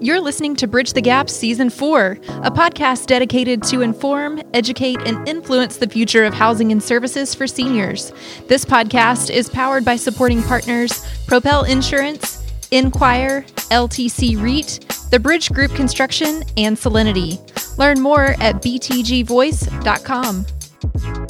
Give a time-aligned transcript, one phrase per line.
[0.00, 5.28] You're listening to Bridge the Gap Season 4, a podcast dedicated to inform, educate, and
[5.28, 8.12] influence the future of housing and services for seniors.
[8.48, 15.72] This podcast is powered by supporting partners Propel Insurance, Enquire, LTC REIT, the Bridge Group
[15.74, 17.38] Construction, and Solinity.
[17.78, 20.46] Learn more at btgvoice.com.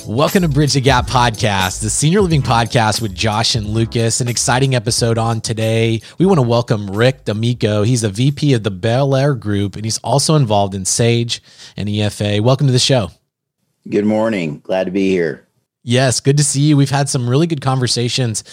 [0.01, 4.21] Welcome to Bridge the Gap podcast, the senior living podcast with Josh and Lucas.
[4.21, 6.01] An exciting episode on today.
[6.19, 7.83] We want to welcome Ric D'Amico.
[7.83, 11.43] He's a VP of the Bel Air Group, and he's also involved in Sage
[11.77, 12.41] and EFA.
[12.41, 13.11] Welcome to the show.
[13.89, 14.61] Good morning.
[14.65, 15.47] Glad to be here.
[15.85, 16.77] Yes, good to see you.
[16.77, 18.45] We've had some really good conversations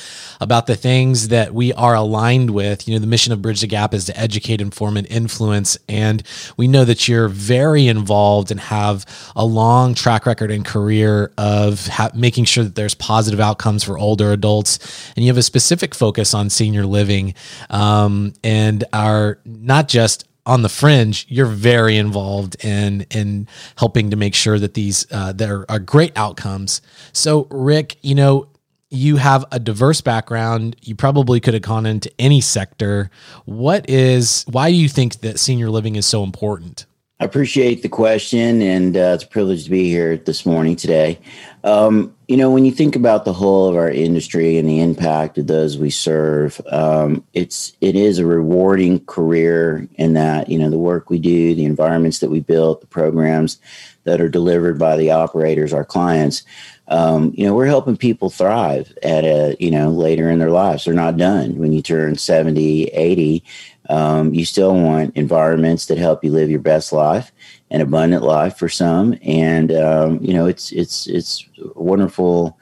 [0.42, 2.88] about the things that we are aligned with.
[2.88, 5.78] You know, the mission of Bridge the Gap is to educate, inform, and influence.
[5.88, 6.23] And
[6.58, 11.86] we know that you're very involved and have a long track record and career of
[11.86, 14.80] ha- making sure that there's positive outcomes for older adults.
[15.16, 17.36] And you have a specific focus on senior living
[17.70, 23.48] um, and are not just on the fringe, you're very involved in in
[23.78, 26.81] helping to make sure that these uh, there are great outcomes.
[27.14, 28.47] So, Ric, you know,
[28.89, 30.75] you have a diverse background.
[30.81, 33.11] You probably could have gone into any sector.
[33.45, 36.88] What is why do you think that senior living is so important?
[37.19, 41.19] I appreciate the question, and uh, it's a privilege to be here this morning today.
[41.63, 45.39] Um, you know, when you think about the whole of our industry and the impact
[45.39, 50.69] of those we serve, um, it's it is a rewarding career in that you know
[50.69, 53.57] the work we do, the environments that we build, the programs
[54.03, 56.44] that are delivered by the operators, our clients.
[56.88, 60.85] Um, you know, we're helping people thrive at a, you know, later in their lives.
[60.85, 63.44] They're not done when you turn 70, 80.
[63.89, 67.31] Um, you still want environments that help you live your best life,
[67.72, 72.58] an abundant life for some, and um, you know it's it's it's wonderful.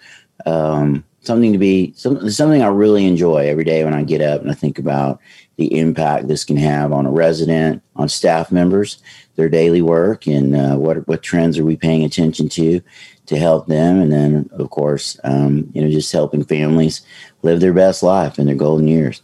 [0.46, 4.42] Um, something to be some, something I really enjoy every day when I get up
[4.42, 5.20] and I think about
[5.58, 9.02] the impact this can have on a resident, on staff members,
[9.36, 12.82] their daily work, and uh, what what trends are we paying attention to
[13.28, 17.02] to help them, and then of course, um, you know, just helping families
[17.44, 19.22] live their best life in their golden years.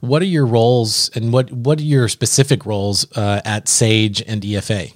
[0.00, 4.42] What are your roles and what, what are your specific roles uh, at SAGE and
[4.42, 4.92] EFA?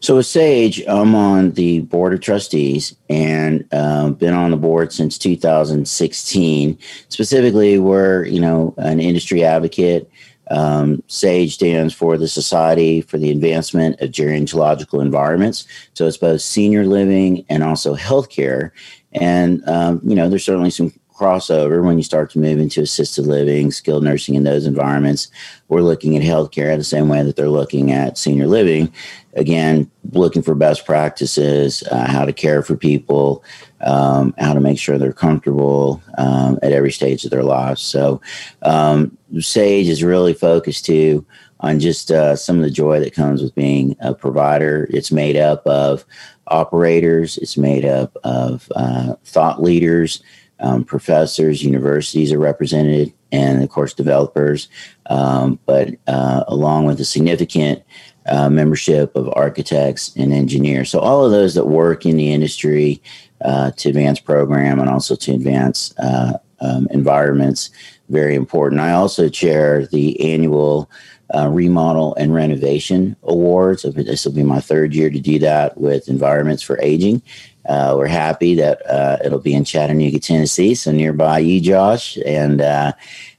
[0.00, 4.92] So with Sage, I'm on the board of trustees and uh, been on the board
[4.92, 6.78] since 2016.
[7.08, 10.10] Specifically, we're you know an industry advocate.
[10.50, 15.66] Um, SAGE stands for the Society for the Advancement of Gerontological Environments.
[15.92, 18.70] So it's both senior living and also healthcare.
[19.12, 23.26] And um, you know, there's certainly some crossover when you start to move into assisted
[23.26, 25.28] living, skilled nursing in those environments.
[25.68, 28.92] We're looking at healthcare the same way that they're looking at senior living.
[29.34, 33.44] Again, looking for best practices, uh, how to care for people,
[33.80, 37.82] um, how to make sure they're comfortable um, at every stage of their lives.
[37.82, 38.20] So,
[38.62, 41.26] um, Sage is really focused too
[41.60, 44.88] on just uh, some of the joy that comes with being a provider.
[44.90, 46.04] It's made up of
[46.46, 50.22] operators, it's made up of uh, thought leaders
[50.60, 54.68] um, professors, universities are represented, and of course developers.
[55.06, 57.82] Um, but uh, along with a significant
[58.26, 63.02] uh, membership of architects and engineers, so all of those that work in the industry
[63.42, 67.70] uh, to advance program and also to advance uh, um, environments,
[68.08, 68.80] very important.
[68.80, 70.90] I also chair the annual.
[71.34, 73.82] Uh, remodel and renovation awards.
[73.82, 77.20] This will be my third year to do that with Environments for Aging.
[77.68, 82.60] Uh, we're happy that uh, it'll be in Chattanooga, Tennessee, so nearby you, Josh, and
[82.60, 82.92] uh,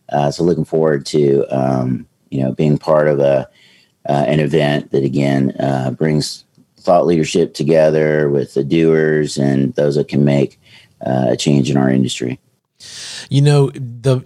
[0.09, 3.49] uh so looking forward to um, you know being part of a
[4.07, 6.45] uh, an event that again uh, brings
[6.77, 10.59] thought leadership together with the doers and those that can make
[11.01, 12.39] a change in our industry.
[13.29, 14.23] You know the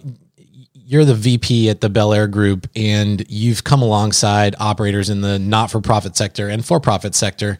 [0.94, 5.40] you're the VP at the Bel Air Group, and you've come alongside operators in the
[5.40, 7.58] not-for-profit sector and for-profit sector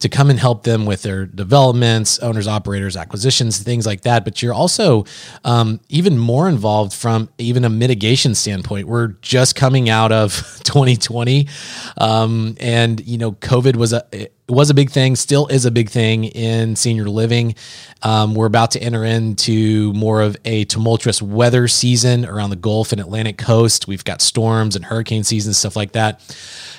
[0.00, 4.22] to come and help them with their developments, owners, operators, acquisitions, things like that.
[4.22, 5.06] But you're also
[5.46, 8.86] um, even more involved from even a mitigation standpoint.
[8.86, 10.32] We're just coming out of
[10.64, 11.48] 2020,
[11.96, 15.70] um, and you know, COVID was a it was a big thing, still is a
[15.70, 17.54] big thing in senior living.
[18.02, 22.92] Um, we're about to enter into more of a tumultuous weather season around the Gulf
[22.92, 23.88] and Atlantic coast.
[23.88, 26.20] We've got storms and hurricane season, stuff like that.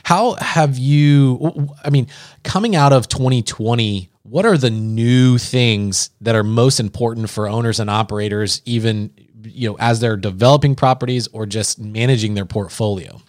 [0.03, 2.07] How have you, I mean,
[2.43, 7.79] coming out of 2020, what are the new things that are most important for owners
[7.79, 9.11] and operators, even
[9.43, 13.21] you know, as they're developing properties or just managing their portfolio?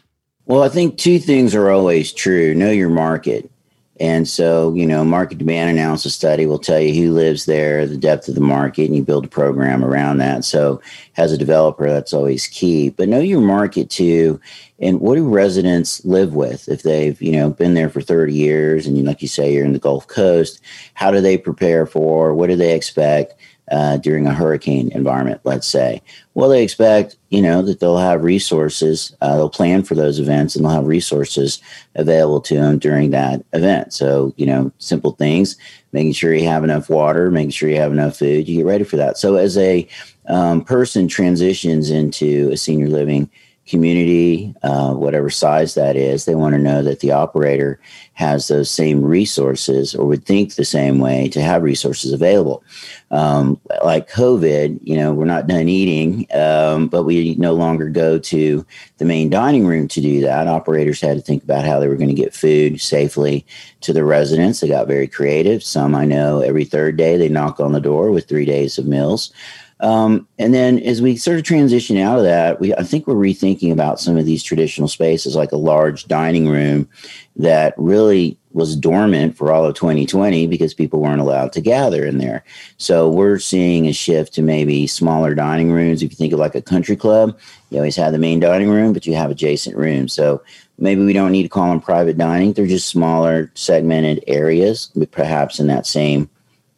[0.44, 2.54] Well, I think two things are always true.
[2.54, 3.50] Know your market
[3.98, 7.96] And so, you know, market demand analysis study will tell you who lives there, the
[7.96, 10.44] depth of the market, and you build a program around that.
[10.44, 10.82] So,
[11.16, 12.90] as a developer, that's always key.
[12.90, 14.38] But know your market too,
[14.78, 18.86] and what do residents live with if they've, you know, been there for 30 years,
[18.86, 20.60] and like you say, you're in the Gulf Coast.
[20.92, 22.34] How do they prepare for?
[22.34, 23.34] What do they expect?
[23.70, 26.00] Uh, during a hurricane environment, let's say.
[26.34, 30.54] Well, they expect, you know, that they'll have resources, uh, they'll plan for those events
[30.54, 31.60] and they'll have resources
[31.94, 33.92] available to them during that event.
[33.92, 35.56] So, you know, simple things,
[35.92, 38.84] making sure you have enough water, making sure you have enough food, you get ready
[38.84, 39.18] for that.
[39.18, 39.88] So, as a
[40.28, 43.30] um, person transitions into a senior living
[43.66, 47.80] community, uh, whatever size that is, they want to know that the operator
[48.14, 52.62] has those same resources or would think the same way to have resources available.
[53.10, 58.18] Um, like COVID, you know, we're not done eating, um, but we no longer go
[58.18, 58.64] to
[58.98, 60.46] the main dining room to do that.
[60.46, 63.44] Operators had to think about how they were going to get food safely
[63.80, 64.60] to the residents.
[64.60, 65.62] They got very creative.
[65.62, 68.86] Some I know every third day they knock on the door with three days of
[68.86, 69.32] meals.
[69.80, 73.14] Um, and then as we sort of transition out of that, we I think we're
[73.14, 76.88] rethinking about some of these traditional spaces like a large dining room
[77.36, 82.16] that really was dormant for all of 2020 because people weren't allowed to gather in
[82.16, 82.42] there.
[82.78, 86.02] So we're seeing a shift to maybe smaller dining rooms.
[86.02, 87.38] If you think of like a country club,
[87.68, 90.14] you always have the main dining room, but you have adjacent rooms.
[90.14, 90.42] So
[90.78, 92.54] maybe we don't need to call them private dining.
[92.54, 96.30] They're just smaller segmented areas, perhaps in that same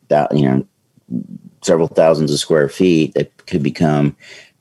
[0.08, 0.66] that you know
[1.68, 4.16] several thousands of square feet that could become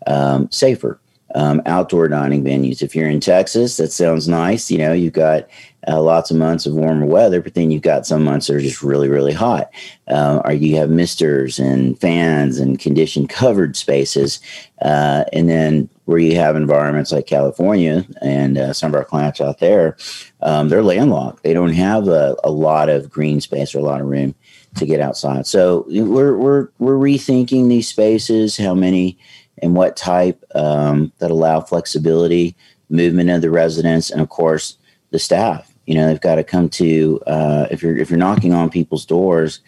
[0.06, 1.00] um, safer.
[1.36, 2.82] Um, outdoor dining venues.
[2.82, 4.72] If you're in Texas, that sounds nice.
[4.72, 5.48] You know, you've got
[5.88, 8.62] uh, lots of months of warmer weather, but then you've got some months that are
[8.62, 9.70] just really, really hot.
[10.08, 14.40] Uh, or you have misters and fans and conditioned covered spaces.
[14.82, 19.42] Uh, and then where you have environments like California and uh, some of our clients
[19.42, 19.98] out there,
[20.42, 21.44] um, they're landlocked.
[21.44, 24.34] They don't have a, a lot of green space or a lot of room
[24.78, 25.48] to get outside.
[25.48, 29.18] So we're we're we're rethinking these spaces, how many
[29.62, 32.56] and what type um, that allow flexibility,
[32.90, 34.78] movement of the residents, and of course
[35.12, 35.74] the staff.
[35.86, 39.06] You know, they've got to come to uh, if you're if you're knocking on people's
[39.06, 39.62] doors.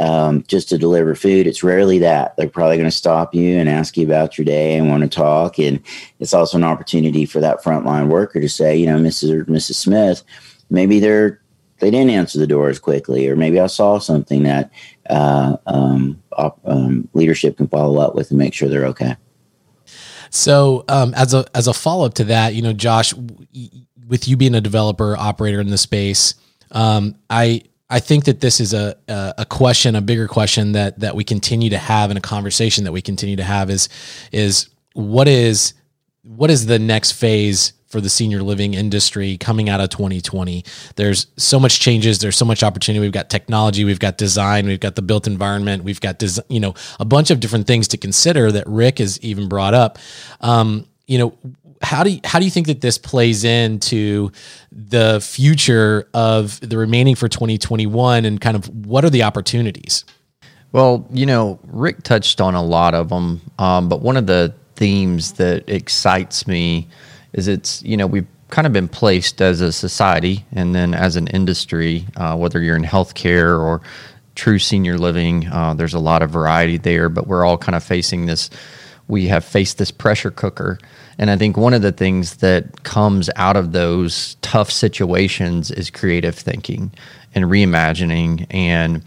[0.00, 3.68] Um, just to deliver food, it's rarely that they're probably going to stop you and
[3.68, 5.58] ask you about your day and want to talk.
[5.58, 5.80] And
[6.20, 9.30] it's also an opportunity for that frontline worker to say, you know, Mrs.
[9.32, 9.74] or Mrs.
[9.74, 10.22] Smith,
[10.70, 11.40] maybe they're
[11.78, 14.70] they didn't answer the door as quickly, or maybe I saw something that
[15.08, 19.16] uh, um, op, um, leadership can follow up with and make sure they're okay.
[20.30, 23.14] So, um, as a as a follow up to that, you know, Josh,
[24.06, 26.34] with you being a developer operator in the space,
[26.72, 31.14] um, I I think that this is a, a question, a bigger question that that
[31.14, 33.88] we continue to have in a conversation that we continue to have is
[34.32, 35.72] is what is
[36.22, 40.64] what is the next phase for the senior living industry coming out of 2020.
[40.96, 42.18] There's so much changes.
[42.18, 43.00] There's so much opportunity.
[43.00, 43.84] We've got technology.
[43.84, 44.66] We've got design.
[44.66, 45.84] We've got the built environment.
[45.84, 49.20] We've got des- you know a bunch of different things to consider that Ric has
[49.20, 49.98] even brought up.
[50.40, 51.38] Um, you know,
[51.82, 54.30] how do you, how do you think that this plays into
[54.72, 60.04] the future of the remaining for 2021 and kind of what are the opportunities?
[60.72, 64.54] Well, you know, Ric touched on a lot of them, um, but one of the
[64.76, 66.86] themes that excites me
[67.32, 71.16] is it's you know we've kind of been placed as a society and then as
[71.16, 73.82] an industry, uh, whether you're in healthcare or
[74.34, 77.82] true senior living, uh, there's a lot of variety there, but we're all kind of
[77.82, 78.48] facing this.
[79.06, 80.78] We have faced this pressure cooker.
[81.18, 85.90] And I think one of the things that comes out of those tough situations is
[85.90, 86.92] creative thinking
[87.34, 88.46] and reimagining.
[88.50, 89.02] And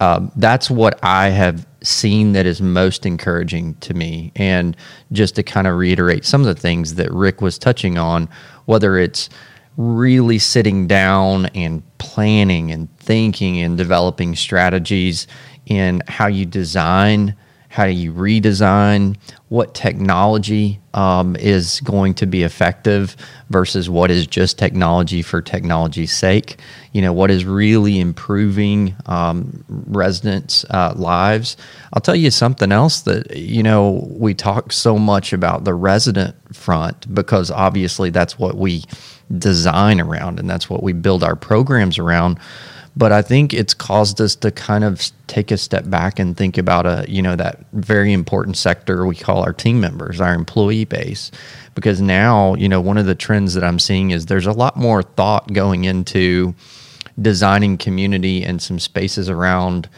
[0.00, 4.32] um, that's what I have seen that is most encouraging to me.
[4.36, 4.76] And
[5.12, 8.28] just to kind of reiterate some of the things that Ric was touching on,
[8.66, 9.28] whether it's
[9.76, 15.26] really sitting down and planning and thinking and developing strategies
[15.66, 17.34] in how you design
[17.68, 19.16] how do you redesign?
[19.48, 23.14] What technology um, is going to be effective
[23.50, 26.58] versus what is just technology for technology's sake?
[26.92, 31.56] You know, what is really improving um, residents' uh, lives?
[31.92, 36.34] I'll tell you something else that, you know, we talk so much about the resident
[36.54, 38.82] front because obviously that's what we
[39.36, 42.38] design around and that's what we build our programs around
[42.98, 46.58] but I think it's caused us to kind of take a step back and think
[46.58, 50.84] about a you know that very important sector we call our team members, our employee
[50.84, 51.30] base,
[51.76, 54.76] because now you know one of the trends that I'm seeing is there's a lot
[54.76, 56.54] more thought going into
[57.22, 59.88] designing community and some spaces around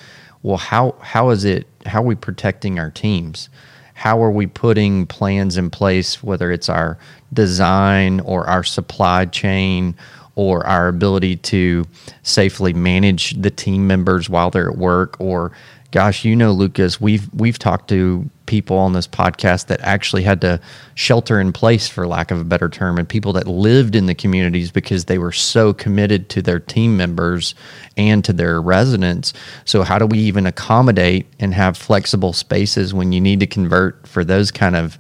[0.43, 3.49] well how how is it how are we protecting our teams?
[3.95, 6.99] How are we putting plans in place whether it's our
[7.33, 9.97] design or our supply chain
[10.41, 11.85] or our ability to
[12.23, 15.21] safely manage the team members while they're at work.
[15.21, 15.53] Or
[15.91, 20.41] gosh you know lucas we've we've talked to people on this podcast that actually had
[20.41, 20.59] to
[20.95, 24.15] shelter in place for lack of a better term and people that lived in the
[24.15, 27.55] communities because they were so committed to their team members
[27.99, 29.35] and to their residents.
[29.67, 34.07] So how do we even accommodate and have flexible spaces when you need to convert
[34.09, 34.97] for those kind of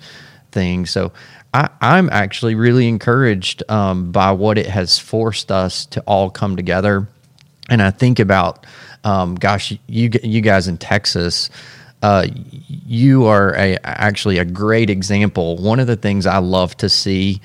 [0.53, 0.91] things?
[0.91, 1.13] So
[1.53, 6.57] I, am actually really encouraged um, by what it has forced us to all come
[6.57, 7.09] together.
[7.69, 8.67] And I think about,
[9.05, 11.51] um, gosh, you you guys in Texas,
[12.03, 12.27] uh,
[12.67, 15.57] you are a, actually a great example.
[15.57, 17.41] One of the things I love to see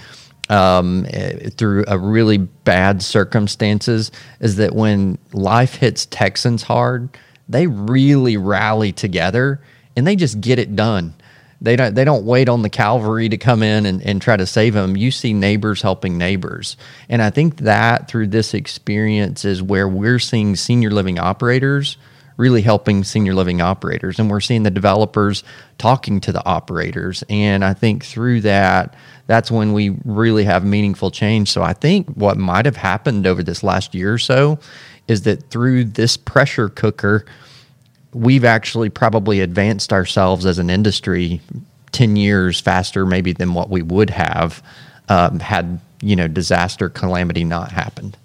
[0.49, 7.09] um, eh, through a really bad circumstances is that when life hits Texans hard,
[7.49, 9.61] they really rally together
[9.95, 11.13] and they just get it done.
[11.61, 14.45] They don't they don't wait on the cavalry to come in and, and try to
[14.45, 14.97] save them.
[14.97, 16.77] You see neighbors helping neighbors.
[17.09, 21.97] And I think that through this experience is where we're seeing senior living operators
[22.37, 24.19] really helping senior living operators.
[24.19, 25.43] And we're seeing the developers
[25.77, 27.23] talking to the operators.
[27.29, 28.95] And I think through that,
[29.27, 31.51] that's when we really have meaningful change.
[31.51, 34.59] So I think what might have happened over this last year or so
[35.07, 37.25] is that through this pressure cooker,
[38.15, 41.41] we've actually probably advanced ourselves as an industry
[41.91, 44.63] 10 years faster maybe than what we would have
[45.09, 48.17] um, had you know disaster calamity not happened.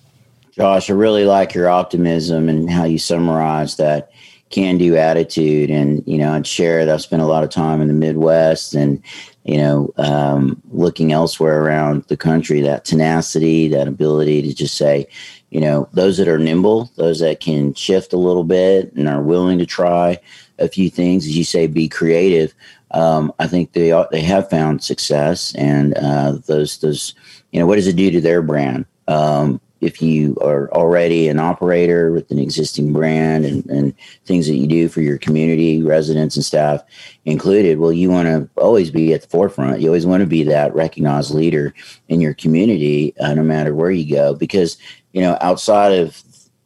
[0.52, 4.12] Josh i really like your optimism and how you summarize that
[4.50, 5.70] can do attitude.
[5.70, 8.74] And you know i'd share that i've spent a lot of time in the midwest
[8.74, 9.02] and
[9.44, 15.08] you know um, looking elsewhere around the country that tenacity that ability to just say
[15.50, 19.22] you know, those that are nimble, those that can shift a little bit and are
[19.22, 20.18] willing to try
[20.58, 22.54] a few things, as you say, be creative.
[22.92, 27.14] Um, I think they are, they have found success, and uh, those those
[27.52, 28.86] you know, what does it do to their brand?
[29.08, 33.94] Um, if you are already an operator with an existing brand and, and
[34.24, 36.82] things that you do for your community, residents and staff
[37.24, 39.80] included, well, you want to always be at the forefront.
[39.80, 41.74] You always want to be that recognized leader
[42.08, 44.76] in your community, uh, no matter where you go, because
[45.12, 46.22] you know outside of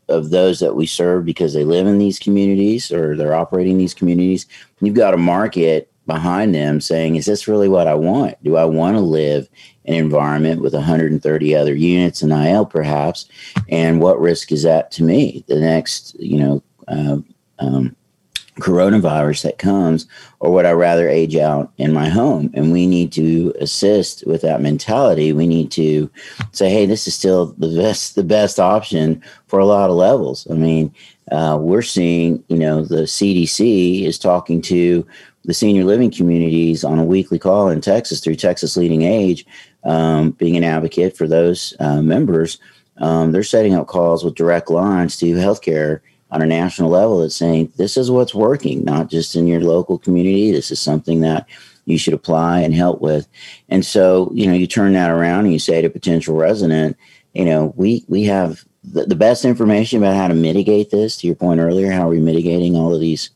[0.09, 3.94] of those that we serve because they live in these communities or they're operating these
[3.94, 4.47] communities,
[4.80, 8.42] you've got a market behind them saying, is this really what I want?
[8.42, 9.49] Do I want to live
[9.84, 13.26] in an environment with 130 other units in IL perhaps?
[13.68, 15.44] And what risk is that to me?
[15.49, 17.18] The next, you know, uh,
[17.58, 17.96] um,
[18.61, 20.06] coronavirus that comes,
[20.38, 22.50] or would I rather age out in my home?
[22.54, 25.32] And we need to assist with that mentality.
[25.32, 26.11] We need to
[26.52, 30.46] say, hey, this is still the best, the best option for a lot of levels.
[30.50, 30.94] I mean,
[31.32, 35.06] uh, we're seeing, you know, the CDC is talking to
[35.44, 39.44] the senior living communities on a weekly call in Texas through Texas LeadingAge,
[39.84, 42.58] um, being an advocate for those uh, members.
[42.98, 47.36] Um, they're setting up calls with direct lines to healthcare on a national level that's
[47.36, 50.50] saying this is what's working, not just in your local community.
[50.50, 51.46] This is something that
[51.84, 53.28] you should apply and help with.
[53.68, 56.96] And so, you know, you turn that around and you say to potential resident,
[57.34, 61.16] you know, we we have the, the best information about how to mitigate this.
[61.18, 63.30] To your point earlier, how are we mitigating all of these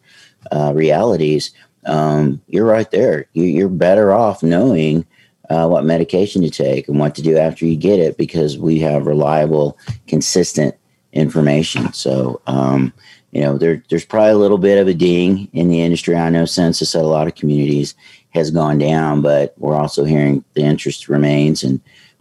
[0.50, 1.52] uh, realities?
[1.88, 3.26] Um, you're right there.
[3.32, 5.06] You, are better off knowing
[5.50, 8.78] uh, what medication to take and what to do after you get it because we
[8.80, 10.74] have reliable, consistent
[11.12, 11.92] information.
[11.92, 12.92] So, um,
[13.32, 16.16] you know, there, there's probably a little bit of a ding in the industry.
[16.16, 17.94] I know census at a lot of communities
[18.30, 21.80] has gone down, but we're also hearing the interest remains, and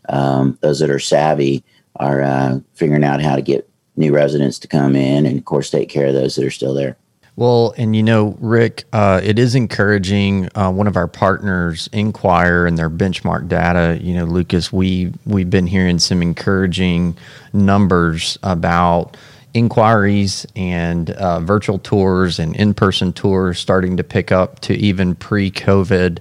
[0.09, 1.63] um, those that are savvy
[1.97, 5.69] are uh, figuring out how to get new residents to come in, and of course,
[5.69, 6.97] take care of those that are still there.
[7.37, 10.49] Well, and you know, Ric, uh, it is encouraging.
[10.55, 13.99] Uh, one of our partners, Enquire, and their benchmark data.
[14.01, 17.15] You know, Lucas, we we've been hearing some encouraging
[17.53, 19.17] numbers about
[19.53, 26.17] inquiries and uh, virtual tours and in-person tours starting to pick up to even pre-COVID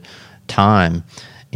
[0.49, 1.03] time.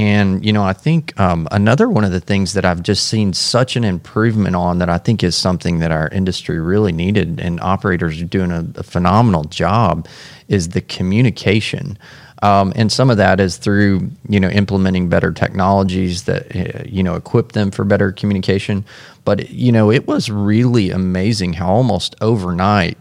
[0.00, 3.34] And, you know, I think um, another one of the things that I've just seen
[3.34, 7.60] such an improvement on that I think is something that our industry really needed and
[7.60, 10.08] operators are doing a, a phenomenal job
[10.48, 11.98] is the communication.
[12.42, 17.02] Um, and some of that is through, you know, implementing better technologies that, uh, you
[17.02, 18.86] know, equip them for better communication.
[19.26, 22.96] But, you know, it was really amazing how almost overnight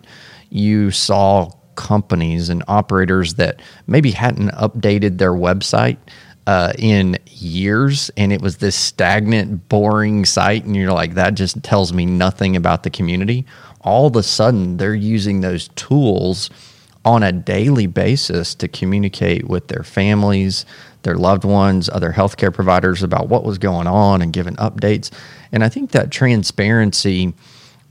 [0.49, 5.95] you saw companies and operators that maybe hadn't updated their website
[6.49, 11.61] uh, in years, and it was this stagnant, boring site, and you're like, that just
[11.61, 13.45] tells me nothing about the community.
[13.81, 16.49] All of a sudden, they're using those tools
[17.05, 20.65] on a daily basis to communicate with their families,
[21.03, 25.11] their loved ones, other healthcare providers about what was going on and giving updates.
[25.51, 27.31] And I think that transparency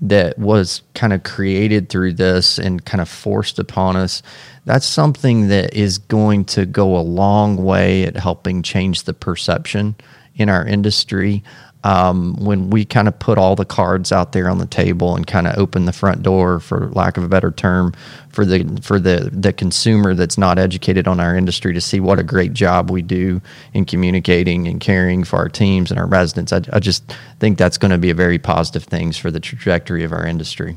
[0.01, 4.23] that was kind of created through this and kind of forced upon us,
[4.65, 9.97] that's something that is going to go a long way at helping change the perception
[10.37, 11.43] in our industry
[11.85, 15.27] um, when we kind of put all the cards out there on the table and
[15.27, 17.95] kind of open the front door, for lack of a better term,
[18.31, 22.19] for the for the the consumer that's not educated on our industry to see what
[22.19, 23.41] a great job we do
[23.75, 26.53] in communicating and caring for our teams and our residents.
[26.53, 30.03] I, I just think that's going to be a very positive things for the trajectory
[30.03, 30.77] of our industry.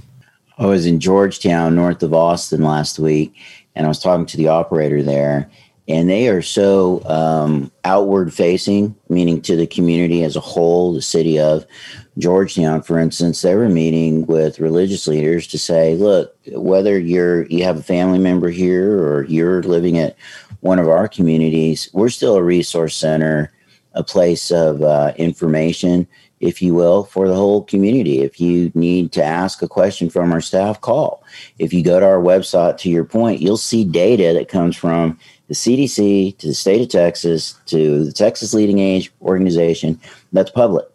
[0.58, 3.36] I was in Georgetown, north of Austin, last week,
[3.76, 5.50] and I was talking to the operator there
[5.88, 11.02] and they are so um, outward facing, meaning to the community as a whole, the
[11.02, 11.66] city of
[12.18, 17.64] Georgetown, for instance, they were meeting with religious leaders to say, look, whether you're you
[17.64, 20.16] have a family member here or you're living at
[20.60, 23.52] one of our communities, we're still a resource center,
[23.94, 26.08] a place of uh, information,
[26.42, 28.20] if you will, for the whole community.
[28.20, 31.24] If you need to ask a question from our staff, call.
[31.60, 35.18] If you go to our website, to your point, you'll see data that comes from
[35.52, 40.00] the CDC to the state of Texas to the Texas LeadingAge Organization
[40.32, 40.86] that's public.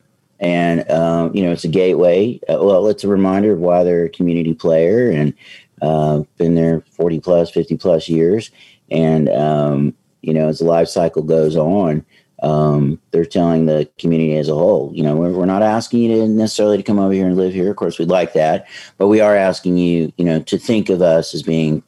[0.40, 2.40] And, um, you know, it's a gateway.
[2.48, 5.34] Uh, well, it's a reminder of why they're a community player and
[5.82, 8.50] uh, been there 40 plus, 50 plus years.
[8.90, 12.02] And, um, you know, as the life cycle goes on,
[12.42, 16.08] um, they're telling the community as a whole, you know, we're, we're, not asking you
[16.16, 17.70] to necessarily to come over here and live here.
[17.70, 21.02] Of course, we'd like that, but we are asking you, you know, to think of
[21.02, 21.82] us as being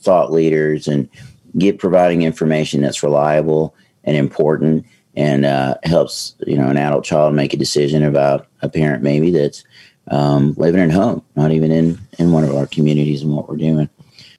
[0.00, 1.08] thought leaders and
[1.58, 3.74] get providing information that's reliable
[4.04, 4.86] and important
[5.16, 9.30] and uh, helps you know an adult child make a decision about a parent maybe
[9.30, 9.64] that's
[10.10, 13.56] um, living at home, not even in in one of our communities and what we're
[13.56, 13.88] doing.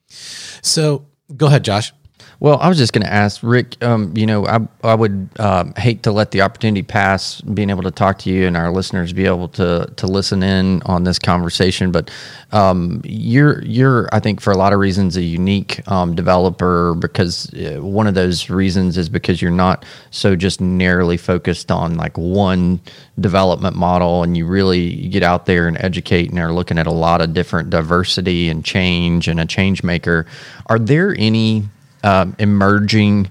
[0.07, 1.93] So go ahead, Josh.
[2.41, 3.83] Well, I was just going to ask Ric.
[3.83, 7.83] Um, you know, I I would um, hate to let the opportunity pass, being able
[7.83, 11.19] to talk to you and our listeners be able to to listen in on this
[11.19, 11.91] conversation.
[11.91, 12.09] But
[12.53, 17.53] um, you're you're I think for a lot of reasons a unique um, developer because
[17.55, 22.17] uh, one of those reasons is because you're not so just narrowly focused on like
[22.17, 22.79] one
[23.19, 26.91] development model, and you really get out there and educate and are looking at a
[26.91, 30.25] lot of different diversity and change and a change maker.
[30.67, 31.65] Are there any
[32.03, 33.29] um, emerging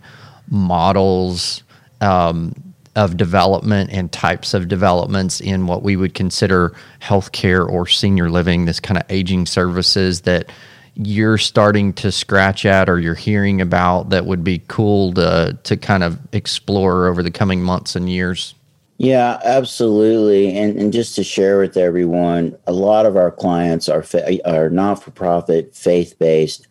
[0.51, 1.63] models
[2.01, 2.55] um,
[2.97, 8.65] of development and types of developments in what we would consider healthcare or senior living,
[8.65, 10.51] this kind of aging services that
[10.95, 15.77] you're starting to scratch at or you're hearing about that would be cool to to
[15.77, 18.55] kind of explore over the coming months and years?
[18.97, 20.59] Yeah, absolutely.
[20.59, 24.71] And, and just to share with everyone, a lot of our clients are fa- are
[24.71, 26.67] not for profit, faith based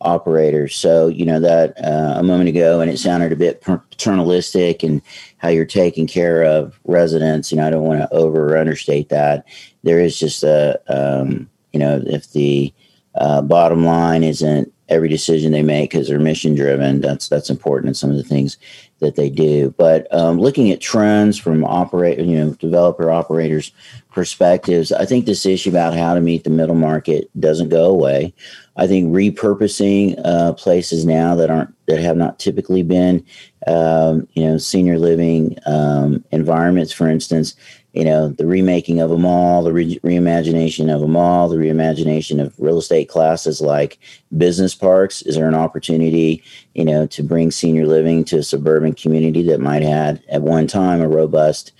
[0.00, 0.76] operators.
[0.76, 5.02] So, you know, that uh, a moment ago, and it sounded a bit paternalistic and
[5.38, 7.50] how you're taking care of residents.
[7.50, 9.44] You know, I don't want to over or understate that.
[9.82, 12.72] There is just a, um, you know, if the
[13.14, 17.88] uh, bottom line isn't every decision they make because they're mission driven, that's that's important
[17.88, 18.56] in some of the things
[19.00, 19.74] that they do.
[19.76, 23.72] But um, looking at trends from operate, you know, developer operators
[24.10, 28.34] perspectives, I think this issue about how to meet the middle market doesn't go away.
[28.76, 33.24] I think repurposing uh, places now that aren't that have not typically been,
[33.66, 37.56] um, you know, senior living um, environments, for instance,
[37.92, 42.40] you know, the remaking of a mall, the re- reimagination of a mall, the reimagination
[42.40, 43.98] of real estate classes like
[44.36, 45.22] business parks.
[45.22, 46.42] Is there an opportunity,
[46.74, 50.66] you know, to bring senior living to a suburban community that might had at one
[50.66, 51.72] time a robust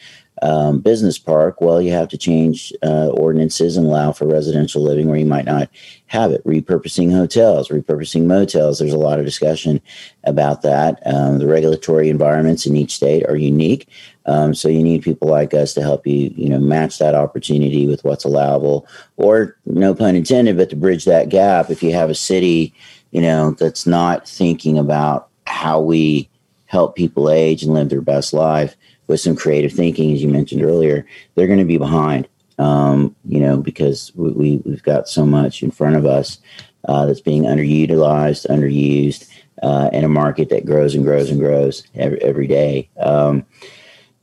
[0.43, 5.09] um, business park, well, you have to change uh, ordinances and allow for residential living
[5.09, 5.69] where you might not
[6.07, 6.45] have it.
[6.45, 8.79] Repurposing hotels, repurposing motels.
[8.79, 9.81] There's a lot of discussion
[10.25, 11.01] about that.
[11.07, 13.89] Um, the regulatory environments in each state are unique,
[14.29, 17.87] um, so you need people like us to help you, you know, match that opportunity
[17.87, 18.87] with what's allowable,
[19.17, 21.71] or no pun intended, but to bridge that gap.
[21.71, 22.75] If you have a city,
[23.11, 26.29] you know, that's not thinking about how we
[26.67, 30.63] help people age and live their best life with some creative thinking, as you mentioned
[30.63, 32.29] earlier, they're going to be behind.
[32.59, 36.39] Um, you know, because we, we have got so much in front of us
[36.87, 39.31] uh, that's being underutilized, underused,
[39.63, 42.91] uh, in a market that grows and grows and grows every, every day.
[42.99, 43.47] Um,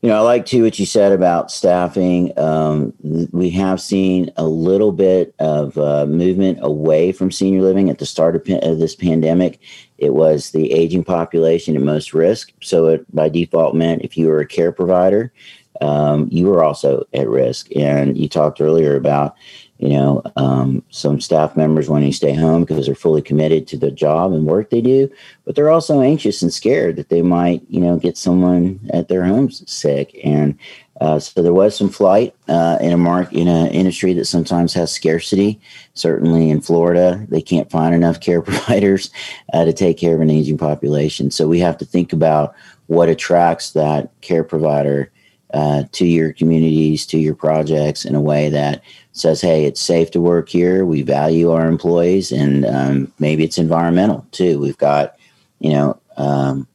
[0.05, 2.31] you know, I like too what you said about staffing.
[2.37, 2.93] Um,
[3.31, 8.05] we have seen a little bit of uh, movement away from senior living at the
[8.05, 9.59] start of, of, this pandemic.
[9.97, 12.51] It was the aging population at most risk.
[12.61, 15.33] So, it by default meant if you were a care provider,
[15.81, 17.75] um, you were also at risk.
[17.75, 19.35] And you talked earlier about,
[19.77, 23.77] you know, um, some staff members wanting to stay home because they're fully committed to
[23.77, 25.09] the job and work they do,
[25.43, 29.25] but they're also anxious and scared that they might, you know, get someone at their
[29.25, 30.17] homes sick.
[30.23, 30.57] And
[31.01, 34.73] uh, so there was some flight uh, in a mark in an industry that sometimes
[34.73, 35.59] has scarcity.
[35.93, 39.09] Certainly in Florida, they can't find enough care providers
[39.51, 41.31] uh, to take care of an aging population.
[41.31, 42.55] So we have to think about
[42.87, 45.11] what attracts that care provider
[45.55, 50.11] uh, to your communities, to your projects in a way that says, "Hey, it's safe
[50.11, 50.85] to work here.
[50.85, 54.59] We value our employees, and um, maybe it's environmental too.
[54.59, 55.17] We've got,
[55.59, 56.67] you know." Um,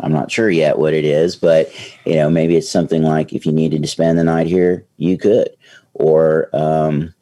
[0.00, 1.72] I'm not sure yet what it is, but
[2.06, 5.18] you know, maybe it's something like if you needed to spend the night here, you
[5.18, 5.48] could,
[5.94, 7.12] or um,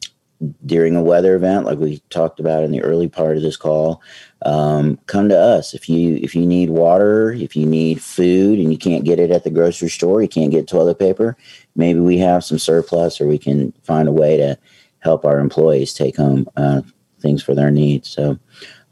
[0.67, 4.03] during a weather event, like we talked about in the early part of this call,
[4.47, 8.71] um, come to us if you if you need water, if you need food, and
[8.71, 11.37] you can't get it at the grocery store, you can't get toilet paper.
[11.75, 14.57] Maybe we have some surplus, or we can find a way to
[15.01, 16.83] help our employees take home uh,
[17.21, 18.09] things for their needs.
[18.09, 18.39] So,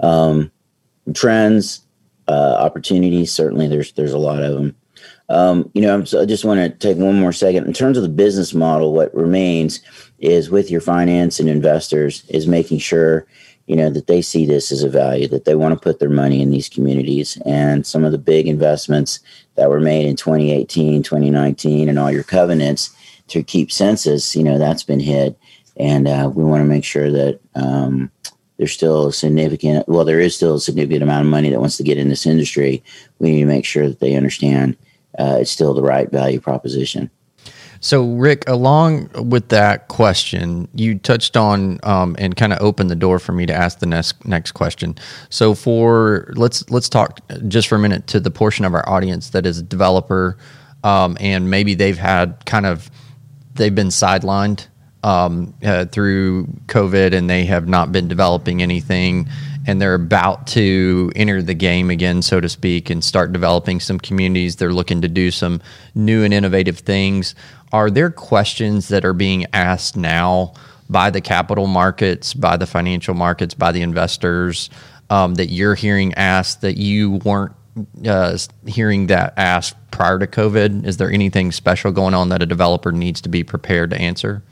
[0.00, 0.50] um,
[1.14, 1.86] trends
[2.26, 3.32] uh, opportunities.
[3.32, 4.74] Certainly, there's there's a lot of them.
[5.28, 8.08] Um, you know, I just want to take one more second in terms of the
[8.08, 8.92] business model.
[8.92, 9.80] What remains
[10.18, 13.28] is with your finance and investors is making sure
[13.66, 16.10] you know that they see this as a value that they want to put their
[16.10, 17.38] money in these communities.
[17.46, 19.20] And some of the big investments
[19.54, 22.94] that were made in 2018 2019 and all your covenants
[23.28, 25.38] to keep census you know that's been hit.
[25.76, 28.10] And uh, we want to make sure that um,
[28.58, 31.76] there's still a significant well there is still a significant amount of money that wants
[31.78, 32.82] to get in this industry.
[33.18, 34.76] We need to make sure that they understand
[35.18, 37.10] uh, it's still the right value proposition
[37.84, 42.96] so ric along with that question you touched on um, and kind of opened the
[42.96, 44.96] door for me to ask the next next question
[45.28, 49.30] so for let's let's talk just for a minute to the portion of our audience
[49.30, 50.38] that is a developer
[50.82, 52.90] um, and maybe they've had kind of
[53.54, 54.66] they've been sidelined
[55.04, 59.28] um, uh, through COVID and they have not been developing anything.
[59.66, 63.98] And they're about to enter the game again, so to speak, and start developing some
[63.98, 64.56] communities.
[64.56, 65.62] They're looking to do some
[65.94, 67.34] new and innovative things.
[67.72, 70.52] Are there questions that are being asked now
[70.90, 74.70] by the capital markets, by the financial markets, by the investors
[75.10, 77.52] um, that you're hearing asked that you weren't
[78.06, 80.86] uh, hearing that asked prior to COVID?
[80.86, 84.42] Is there anything special going on that a developer needs to be prepared to answer?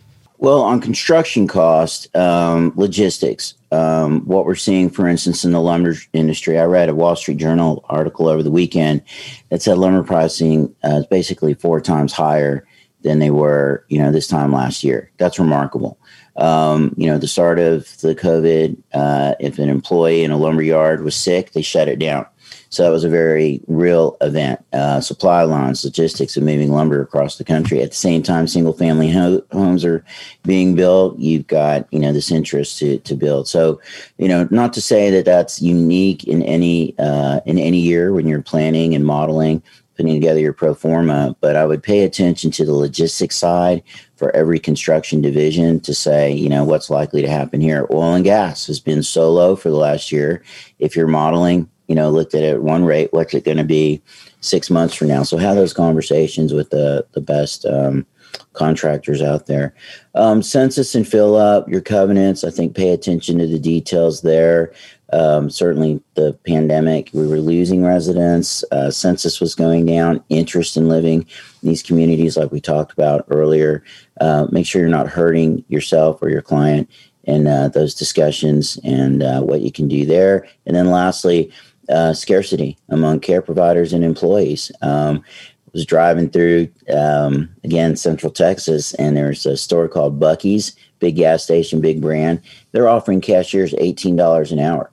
[0.43, 5.95] Well, on construction cost, um, logistics, um, what we're seeing, for instance, in the lumber
[6.13, 9.03] industry, I read a Wall Street Journal article over the weekend
[9.51, 12.67] that said lumber pricing uh, is basically four times higher
[13.03, 15.13] than they were, you know, this time last year.
[15.17, 15.97] That's remarkable.
[16.35, 20.63] Um, you know, the start of the COVID, uh, if an employee in a lumber
[20.63, 22.27] yard was sick, they shut it down.
[22.73, 24.65] So that was a very real event.
[24.73, 27.83] Uh, supply lines, logistics of moving lumber across the country.
[27.83, 30.03] At the same time, single family ho- homes are
[30.45, 31.19] being built.
[31.19, 33.47] You've got you know this interest to to build.
[33.47, 33.79] So
[34.17, 38.27] you know, not to say that that's unique in any uh, in any year when
[38.27, 39.63] you're planning and modeling
[39.95, 43.83] putting together your pro forma, but I would pay attention to the logistics side
[44.17, 47.87] for every construction division to say, you know, what's likely to happen here.
[47.91, 50.43] Oil and gas has been so low for the last year.
[50.79, 53.65] If you're modeling, you know, looked at it at one rate, what's it going to
[53.65, 54.01] be
[54.41, 55.25] six months from now?
[55.25, 58.07] So have those conversations with the the best um,
[58.55, 59.75] contractors out there.
[60.15, 62.45] Um, census and fill up your covenants.
[62.45, 64.73] I think pay attention to the details there.
[65.13, 68.65] Um, certainly, the pandemic, we were losing residents.
[68.73, 70.25] Uh, census was going down.
[70.31, 71.27] Interest in living
[71.63, 73.85] in these communities, like we talked about earlier.
[74.19, 76.89] Uh, make sure you're not hurting yourself or your client
[77.25, 80.47] in uh, those discussions and uh, what you can do there.
[80.67, 81.53] And then, lastly,
[81.89, 84.71] uh, scarcity among care providers and employees.
[84.83, 85.25] Um,
[85.73, 91.43] was driving through um, again Central Texas, and there's a store called Buc-ee's, big gas
[91.43, 92.43] station, big brand.
[92.73, 94.91] They're offering cashiers eighteen dollars an hour.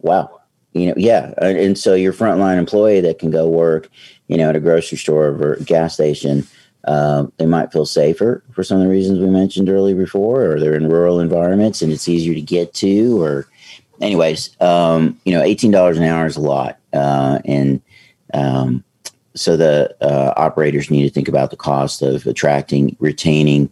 [0.00, 0.40] Wow,
[0.72, 3.88] you know, yeah, and so your frontline employee that can go work,
[4.26, 6.44] you know, at a grocery store or gas station.
[6.84, 10.60] Uh, they might feel safer for some of the reasons we mentioned earlier before, or
[10.60, 13.46] they're in rural environments and it's easier to get to, or
[14.00, 17.80] anyways, um, you know, eighteen dollars an hour is a lot, uh, and
[18.34, 18.84] um,
[19.34, 23.70] so the uh, operators need to think about the cost of attracting, retaining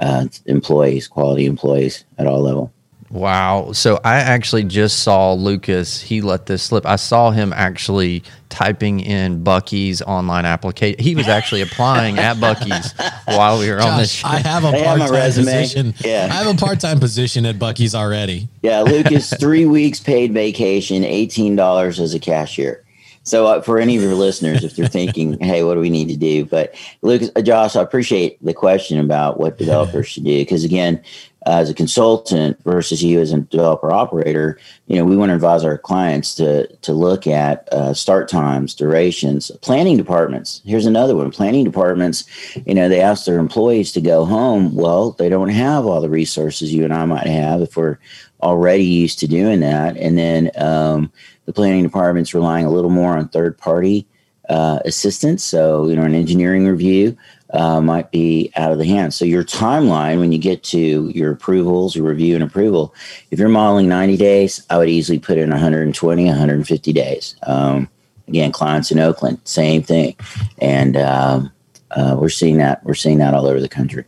[0.00, 2.72] uh, employees, quality employees at all level.
[3.10, 3.72] Wow.
[3.72, 6.00] So I actually just saw Lucas.
[6.00, 6.84] He let this slip.
[6.84, 11.02] I saw him actually typing in Buc-ee's online application.
[11.02, 12.92] He was actually applying at Buc-ee's
[13.26, 14.10] while we were Josh, on this.
[14.10, 14.28] Show.
[14.28, 15.94] I have a part time position.
[16.00, 16.28] Yeah.
[16.30, 18.48] I have a part time position at Buc-ee's already.
[18.62, 22.84] Yeah, Lucas, three weeks paid vacation, eighteen dollars as a cashier.
[23.22, 26.08] so uh, for any of your listeners, if they're thinking, "Hey, what do we need
[26.08, 30.38] to do?" But Lucas, uh, Josh, I appreciate the question about what developers should do
[30.38, 31.02] because again,
[31.46, 35.64] as a consultant versus you as a developer operator, you know, we want to advise
[35.64, 40.60] our clients to to look at uh, start times, durations, planning departments.
[40.64, 42.24] Here's another one: planning departments.
[42.66, 44.74] You know, they ask their employees to go home.
[44.74, 47.98] Well, they don't have all the resources you and I might have if we're
[48.42, 51.12] already used to doing that, and then um,
[51.46, 54.06] the planning department's relying a little more on third party
[54.48, 55.44] uh, assistance.
[55.44, 57.16] So, you know, an engineering review
[57.50, 59.14] uh, might be out of the hand.
[59.14, 62.94] So your timeline when you get to your approvals, your review and approval,
[63.30, 67.36] if you're modeling 90 days, I would easily put in 120, 150 days.
[67.44, 67.88] Um,
[68.26, 70.16] again, clients in Oakland, same thing,
[70.58, 71.52] and um,
[71.90, 74.04] uh, we're seeing that we're seeing that all over the country.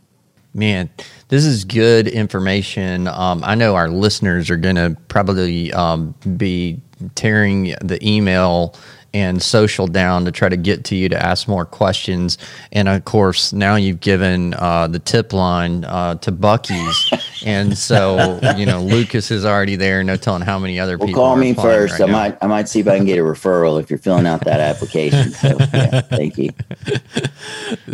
[0.53, 0.89] Man,
[1.29, 3.07] this is good information.
[3.07, 6.81] Um, I know our listeners are going to probably um, be
[7.15, 8.75] tearing the email
[9.13, 12.37] and social down to try to get to you to ask more questions.
[12.71, 17.41] And of course, now you've given uh, the tip line uh, to Buc-ee's.
[17.45, 20.03] and so, you know, Lucas is already there.
[20.03, 21.23] No telling how many other well, people.
[21.23, 21.99] Call me first.
[21.99, 24.25] Right I might, I might see if I can get a referral if you're filling
[24.25, 25.31] out that application.
[25.31, 26.51] So, yeah, thank you.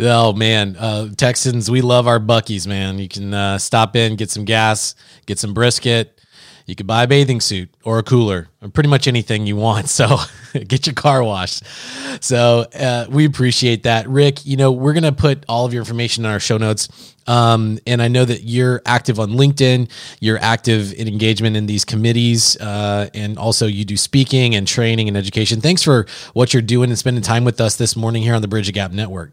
[0.00, 2.98] Oh man, uh, Texans, we love our Buc-ee's, man.
[2.98, 4.94] You can uh, stop in, get some gas,
[5.26, 6.17] get some brisket
[6.68, 9.88] you could buy a bathing suit or a cooler or pretty much anything you want.
[9.98, 10.18] So
[10.68, 11.64] get your car washed.
[12.20, 14.06] So uh, we appreciate that.
[14.06, 17.16] Ric, you know, we're going to put all of your information in our show notes.
[17.26, 21.84] Um, and I know that you're active on LinkedIn, you're active in engagement in these
[21.84, 25.60] committees, uh, and also you do speaking and training and education.
[25.60, 28.48] Thanks for what you're doing and spending time with us this morning here on the
[28.48, 29.32] Bridge the Gap Network.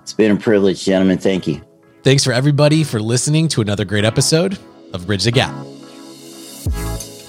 [0.00, 1.18] It's been a privilege, gentlemen.
[1.18, 1.60] Thank you.
[2.02, 4.58] Thanks for everybody for listening to another great episode
[4.94, 5.54] of Bridge the Gap.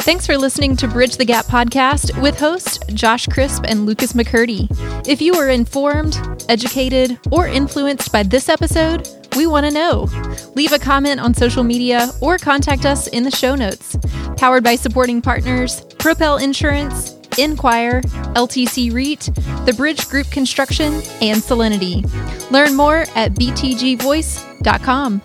[0.09, 4.67] Thanks for listening to Bridge the Gap podcast with host Josh Crisp and Lucas McCurdy.
[5.07, 6.19] If you were informed,
[6.49, 10.09] educated, or influenced by this episode, we want to know.
[10.55, 13.99] Leave a comment on social media or contact us in the show notes.
[14.35, 18.01] Powered by supporting partners Propel Insurance, Enquire,
[18.33, 19.29] LTC REIT,
[19.67, 20.91] The Bridge Group Construction,
[21.21, 22.01] and Solinity.
[22.49, 25.21] Learn more at btgvoice.com.